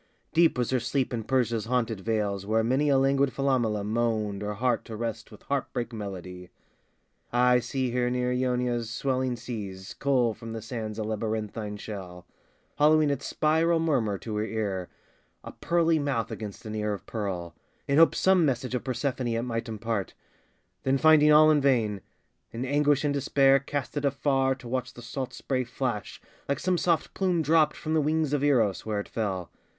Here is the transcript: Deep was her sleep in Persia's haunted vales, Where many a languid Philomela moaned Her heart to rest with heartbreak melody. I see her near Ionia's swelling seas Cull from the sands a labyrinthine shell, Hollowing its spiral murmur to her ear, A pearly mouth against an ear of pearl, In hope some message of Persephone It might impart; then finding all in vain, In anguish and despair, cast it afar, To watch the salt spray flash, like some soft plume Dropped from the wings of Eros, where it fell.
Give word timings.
Deep 0.33 0.57
was 0.57 0.71
her 0.71 0.79
sleep 0.79 1.13
in 1.13 1.23
Persia's 1.23 1.65
haunted 1.65 1.99
vales, 1.99 2.43
Where 2.43 2.63
many 2.63 2.89
a 2.89 2.97
languid 2.97 3.31
Philomela 3.31 3.83
moaned 3.83 4.41
Her 4.41 4.55
heart 4.55 4.83
to 4.85 4.95
rest 4.95 5.29
with 5.29 5.43
heartbreak 5.43 5.93
melody. 5.93 6.49
I 7.31 7.59
see 7.59 7.91
her 7.91 8.09
near 8.09 8.31
Ionia's 8.31 8.89
swelling 8.89 9.35
seas 9.35 9.93
Cull 9.93 10.33
from 10.33 10.53
the 10.53 10.61
sands 10.63 10.97
a 10.97 11.03
labyrinthine 11.03 11.77
shell, 11.77 12.25
Hollowing 12.79 13.11
its 13.11 13.27
spiral 13.27 13.79
murmur 13.79 14.17
to 14.17 14.37
her 14.37 14.43
ear, 14.43 14.89
A 15.43 15.51
pearly 15.51 15.99
mouth 15.99 16.31
against 16.31 16.65
an 16.65 16.73
ear 16.73 16.93
of 16.95 17.05
pearl, 17.05 17.53
In 17.87 17.99
hope 17.99 18.15
some 18.15 18.43
message 18.43 18.73
of 18.73 18.83
Persephone 18.83 19.27
It 19.27 19.43
might 19.43 19.69
impart; 19.69 20.15
then 20.81 20.97
finding 20.97 21.31
all 21.31 21.51
in 21.51 21.61
vain, 21.61 22.01
In 22.51 22.65
anguish 22.65 23.03
and 23.03 23.13
despair, 23.13 23.59
cast 23.59 23.95
it 23.95 24.05
afar, 24.05 24.55
To 24.55 24.67
watch 24.67 24.93
the 24.93 25.03
salt 25.03 25.31
spray 25.31 25.63
flash, 25.63 26.19
like 26.49 26.57
some 26.59 26.79
soft 26.79 27.13
plume 27.13 27.43
Dropped 27.43 27.77
from 27.77 27.93
the 27.93 28.01
wings 28.01 28.33
of 28.33 28.43
Eros, 28.43 28.83
where 28.83 28.99
it 28.99 29.07
fell. 29.07 29.51